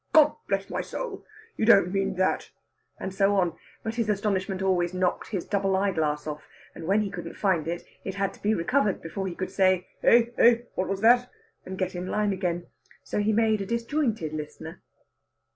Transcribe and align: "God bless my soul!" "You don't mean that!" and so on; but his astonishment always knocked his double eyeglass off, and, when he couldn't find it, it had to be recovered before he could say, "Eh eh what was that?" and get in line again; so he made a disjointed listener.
"God 0.13 0.35
bless 0.49 0.67
my 0.67 0.81
soul!" 0.81 1.23
"You 1.57 1.65
don't 1.67 1.93
mean 1.93 2.15
that!" 2.15 2.49
and 2.99 3.13
so 3.13 3.35
on; 3.35 3.55
but 3.83 3.93
his 3.93 4.09
astonishment 4.09 4.63
always 4.63 4.95
knocked 4.95 5.27
his 5.27 5.45
double 5.45 5.75
eyeglass 5.75 6.25
off, 6.25 6.41
and, 6.73 6.87
when 6.87 7.01
he 7.03 7.11
couldn't 7.11 7.35
find 7.37 7.67
it, 7.67 7.83
it 8.03 8.15
had 8.15 8.33
to 8.33 8.41
be 8.41 8.55
recovered 8.55 8.99
before 9.03 9.27
he 9.27 9.35
could 9.35 9.51
say, 9.51 9.85
"Eh 10.01 10.29
eh 10.39 10.55
what 10.73 10.87
was 10.89 11.01
that?" 11.01 11.29
and 11.67 11.77
get 11.77 11.93
in 11.93 12.07
line 12.07 12.33
again; 12.33 12.65
so 13.03 13.19
he 13.19 13.31
made 13.31 13.61
a 13.61 13.65
disjointed 13.67 14.33
listener. 14.33 14.81